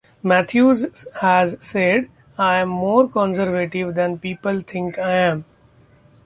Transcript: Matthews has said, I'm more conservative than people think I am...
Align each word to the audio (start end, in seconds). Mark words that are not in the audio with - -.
Matthews 0.23 1.05
has 1.21 1.57
said, 1.59 2.09
I'm 2.35 2.69
more 2.69 3.07
conservative 3.07 3.93
than 3.93 4.17
people 4.17 4.61
think 4.61 4.97
I 4.97 5.11
am... 5.11 5.45